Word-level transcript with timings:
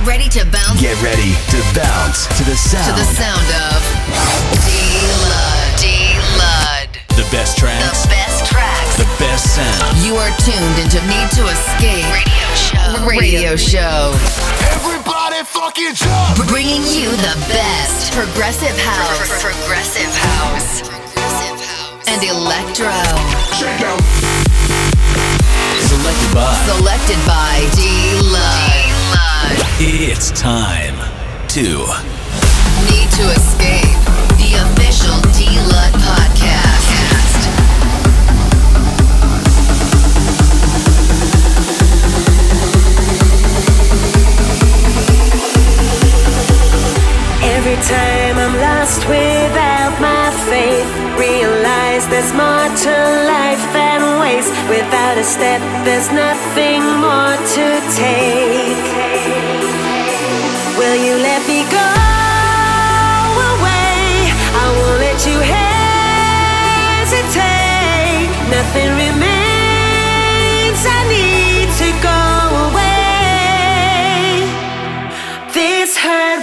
Get 0.00 0.08
ready 0.08 0.28
to 0.30 0.44
bounce. 0.48 0.80
Get 0.80 0.96
ready 1.02 1.36
to 1.52 1.60
bounce 1.76 2.24
to 2.40 2.42
the 2.48 2.56
sound. 2.56 2.88
To 2.88 2.96
the 2.96 3.04
sound 3.04 3.44
of 3.68 3.84
D-Lud. 4.64 5.76
D-Lud. 5.76 6.88
The 7.20 7.28
best 7.28 7.58
tracks. 7.60 7.84
The 7.84 8.08
best 8.08 8.48
tracks. 8.48 8.96
The 8.96 9.04
best 9.20 9.44
sound. 9.52 10.00
You 10.00 10.16
are 10.16 10.32
tuned 10.40 10.76
into 10.80 11.04
Need 11.04 11.28
to 11.36 11.44
Escape 11.52 12.08
Radio 12.16 12.48
Show. 12.56 13.04
Radio 13.04 13.56
Show. 13.60 14.16
Everybody 14.72 15.44
fucking 15.44 15.92
jump! 15.92 16.48
Bringing 16.48 16.80
you 16.88 17.12
the 17.20 17.36
best 17.52 18.16
progressive 18.16 18.72
house. 18.80 19.28
Progressive 19.44 20.08
house. 20.16 20.80
Progressive 20.80 21.60
house. 21.60 22.08
And 22.08 22.24
electro. 22.24 22.88
Check 23.60 23.84
out. 23.84 24.00
Selected 25.92 26.32
by. 26.32 26.56
Selected 26.72 27.20
by 27.28 27.68
D-Lud. 27.76 28.69
It's 29.82 30.30
time 30.32 30.94
to 31.48 31.62
Need 32.92 33.08
to 33.16 33.24
Escape. 33.32 33.96
The 34.36 34.60
official 34.60 35.16
D-Lud 35.32 35.92
podcast. 36.04 37.40
Every 47.40 47.76
time 47.88 48.36
I'm 48.36 48.60
lost 48.60 49.08
without 49.08 49.98
my 49.98 50.30
faith, 50.50 50.92
realize 51.18 52.06
there's 52.08 52.34
more 52.34 52.68
to 52.84 52.94
life 53.32 53.64
than 53.72 54.20
waste. 54.20 54.52
Without 54.68 55.16
a 55.16 55.24
step, 55.24 55.62
there's 55.86 56.12
nothing 56.12 56.82
more 57.00 57.34
to 57.54 57.80
take. 57.96 59.19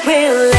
Will 0.07 0.56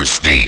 thirsty. 0.00 0.39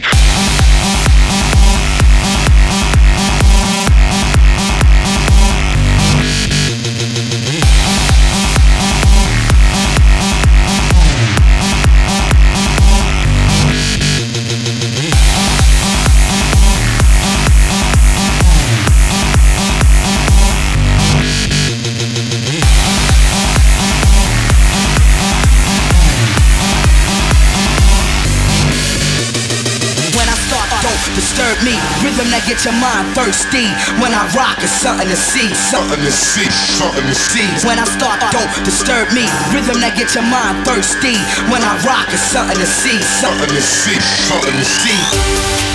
Get 32.47 32.65
your 32.65 32.75
mind 32.79 33.15
thirsty. 33.15 33.67
When 34.03 34.13
I 34.13 34.27
rock, 34.35 34.59
it's 34.63 34.73
something 34.73 35.09
to 35.09 35.17
see, 35.17 35.49
something 35.55 36.01
to 36.01 36.13
see, 36.13 36.49
something 36.79 37.07
to 37.07 37.15
see. 37.15 37.47
When 37.67 37.79
I 37.79 37.85
start, 37.85 38.21
don't 38.33 38.51
disturb 38.65 39.13
me. 39.13 39.27
Rhythm 39.55 39.81
that 39.81 39.95
get 39.97 40.15
your 40.15 40.27
mind 40.27 40.67
thirsty. 40.67 41.15
When 41.51 41.63
I 41.63 41.79
rock, 41.87 42.09
it's 42.11 42.23
something 42.23 42.59
to 42.59 42.67
see, 42.67 42.99
something 43.21 43.49
to 43.49 43.63
see, 43.63 43.99
something 44.29 44.55
to 44.55 44.67
see. 44.67 45.72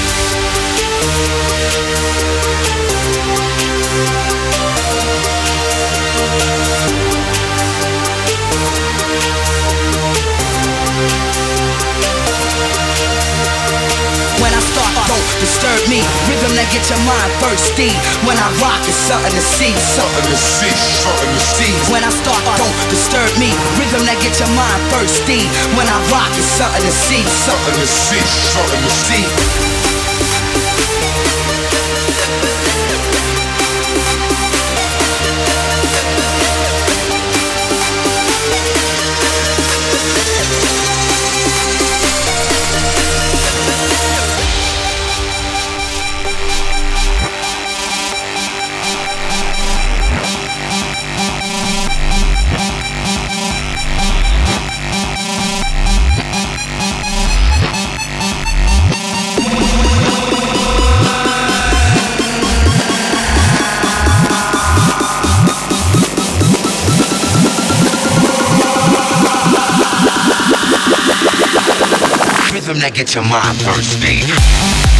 Get 16.71 16.83
your 16.89 16.99
mind 17.07 17.31
thirsty. 17.39 17.91
When 18.27 18.37
I 18.37 18.47
rock, 18.59 18.81
it's 18.87 18.97
something 19.07 19.31
to 19.31 19.43
see. 19.43 19.73
Something 19.75 20.27
to 20.27 20.37
see, 20.37 20.73
something 21.03 21.31
to 21.31 21.41
see. 21.41 21.71
When 21.91 22.03
I 22.03 22.11
start, 22.11 22.43
don't 22.57 22.77
disturb 22.89 23.31
me. 23.39 23.51
Rhythm 23.79 24.03
that 24.07 24.19
get 24.19 24.35
your 24.39 24.51
mind 24.55 24.81
thirsty. 24.91 25.47
When 25.77 25.87
I 25.87 25.97
rock, 26.11 26.31
it's 26.35 26.47
something 26.59 26.83
to 26.83 26.93
see. 26.93 27.23
Something 27.23 27.77
to 27.77 27.87
see, 27.87 28.23
something 28.51 28.81
to 28.81 28.91
see. 28.91 29.76
Rhythm 72.67 72.81
that 72.81 72.93
gets 72.93 73.15
your 73.15 73.23
mind 73.23 73.57
thirsty. 73.61 74.96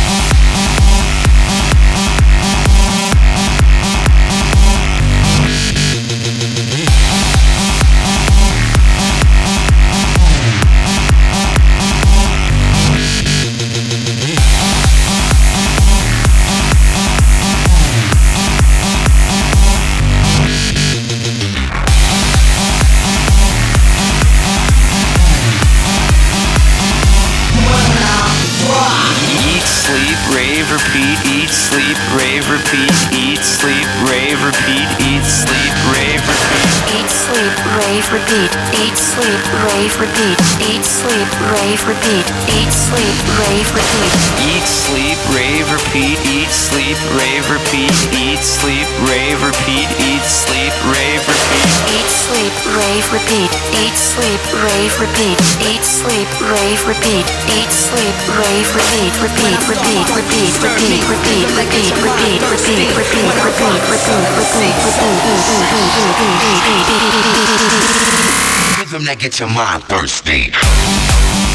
Eat, 38.38 38.67
sleep, 39.28 39.44
rave, 39.68 39.92
repeat, 40.00 40.40
eat, 40.72 40.84
sleep, 40.84 41.28
rave, 41.52 41.84
repeat, 41.88 42.24
eat, 42.56 42.72
sleep, 42.72 43.18
rave, 43.44 43.68
repeat. 43.76 44.12
Eat, 44.48 44.64
sleep, 44.64 45.20
rave, 45.36 45.68
repeat, 45.68 46.16
eat, 46.24 46.48
sleep, 46.52 46.96
rave, 47.20 47.44
repeat, 47.52 47.92
eat, 48.16 48.40
sleep, 48.40 48.88
rave, 49.04 49.44
repeat, 49.44 49.90
eat, 50.00 50.24
sleep, 50.24 50.72
rave, 50.88 51.20
repeat. 51.28 51.68
Eat, 51.92 52.08
sleep, 52.08 52.54
rave, 52.72 53.04
repeat. 53.12 53.52
Eat, 53.76 53.96
sleep, 54.00 54.40
rave, 54.64 54.96
repeat. 54.96 55.36
Eat, 55.68 55.84
sleep, 55.84 56.30
rave, 56.48 56.88
repeat. 56.88 57.28
Eat, 57.52 57.72
sleep, 57.72 58.16
rave, 58.40 58.70
repeat 58.76 59.12
repeat 59.20 59.60
repeat 59.68 59.68
repeat 59.68 60.08
repeat. 60.16 60.56
Repeat, 60.56 60.56
repeat, 60.64 61.04
repeat, 61.12 61.52
repeat, 61.60 62.00
repeat, 62.00 62.40
repeat, 62.48 62.48
repeat, 62.48 62.96
repeat, 62.96 63.36
repeat, 63.36 63.84
repeat, 63.84 64.24
repeat, 64.32 64.88
Rhythm 68.88 69.04
that 69.04 69.20
gets 69.20 69.42
your 69.42 69.50
mind 69.50 69.84
thirsty. 69.84 71.47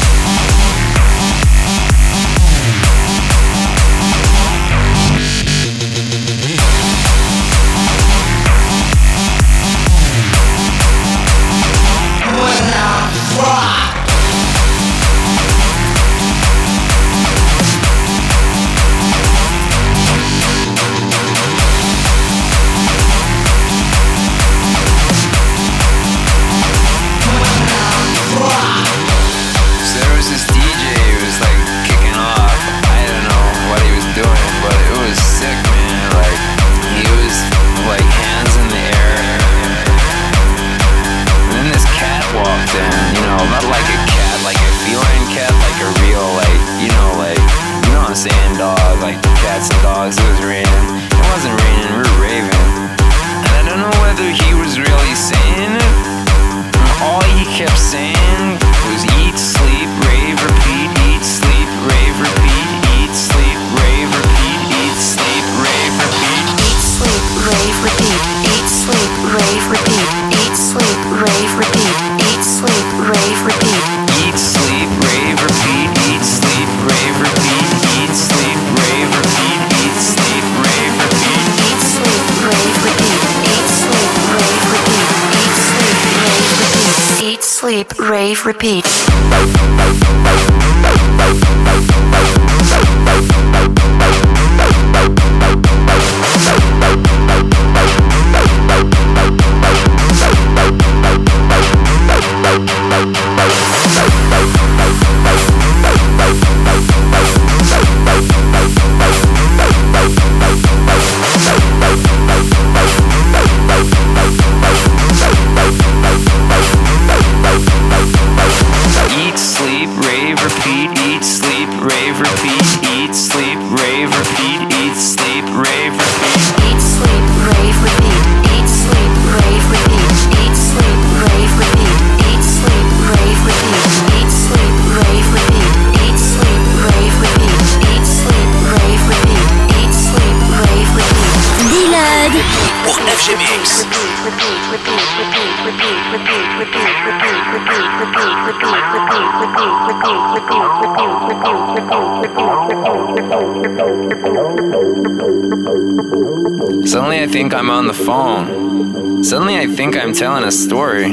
Suddenly 156.85 157.19
I 157.21 157.27
think 157.27 157.53
I'm 157.53 157.69
on 157.69 157.87
the 157.87 157.93
phone. 157.93 159.23
Suddenly 159.25 159.57
I 159.57 159.67
think 159.67 159.97
I'm 159.97 160.13
telling 160.13 160.45
a 160.45 160.51
story, 160.51 161.11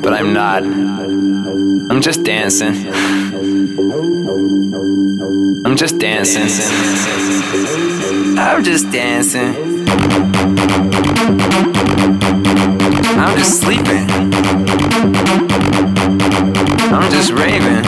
but 0.00 0.12
I'm 0.12 0.34
not. 0.34 0.62
I'm 0.62 2.02
just 2.02 2.22
dancing. 2.22 2.92
I'm 5.64 5.76
just 5.76 5.98
dancing. 5.98 6.50
I'm 8.38 8.62
just 8.62 8.90
dancing. 8.90 9.72
I'm 13.22 13.38
just 13.38 13.60
sleeping. 13.60 14.10
I'm 16.90 17.08
just 17.12 17.30
raving. 17.30 17.86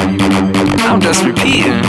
I'm 0.87 1.01
just 1.01 1.25
repeating. 1.25 1.83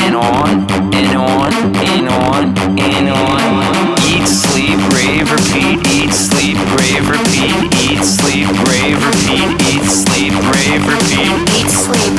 And 0.00 0.16
on, 0.16 0.64
and 0.96 1.14
on, 1.14 1.52
and 1.76 2.08
on, 2.08 2.58
and 2.80 3.08
on. 3.10 3.98
Eat, 4.08 4.26
sleep, 4.26 4.80
rave, 4.96 5.30
repeat. 5.30 5.86
Eat, 5.92 6.12
sleep, 6.12 6.56
rave, 6.80 7.06
repeat. 7.10 7.68
Eat, 7.84 8.02
sleep, 8.02 8.48
rave, 8.64 8.96
repeat. 9.04 9.52
Eat, 9.68 9.84
sleep, 9.84 10.32
rave, 10.32 10.82
repeat. 10.88 11.36
Eat, 11.52 11.68
sleep, 11.68 12.01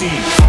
see. 0.00 0.39